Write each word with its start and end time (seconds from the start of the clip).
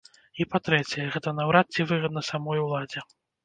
І 0.45 0.47
па-трэцяе, 0.53 1.05
гэта 1.17 1.35
наўрад 1.41 1.67
ці 1.77 1.87
выгадна 1.93 2.27
самой 2.33 2.67
уладзе. 2.67 3.09